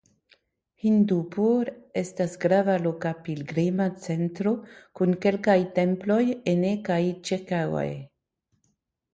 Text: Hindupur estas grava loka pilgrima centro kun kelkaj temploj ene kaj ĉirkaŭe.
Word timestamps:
Hindupur 0.83 1.69
estas 2.01 2.33
grava 2.45 2.77
loka 2.87 3.11
pilgrima 3.27 3.87
centro 4.07 4.55
kun 5.01 5.15
kelkaj 5.27 5.59
temploj 5.79 6.21
ene 6.55 6.73
kaj 6.91 7.01
ĉirkaŭe. 7.31 7.89